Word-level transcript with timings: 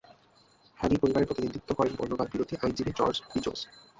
হ্যানি 0.79 0.95
পরিবারের 0.97 1.29
প্রতিনিধিত্ব 1.29 1.69
করেন 1.75 1.93
বর্ণবাদ 1.95 2.27
বিরোধী 2.33 2.55
আইনজীবী 2.57 2.91
জর্জ 2.97 3.17
বিজোস। 3.33 3.59